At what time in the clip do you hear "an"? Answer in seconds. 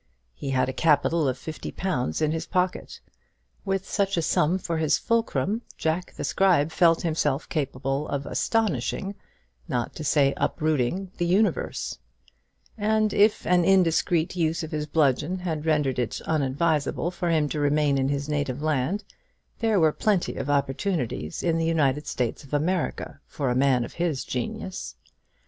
13.45-13.63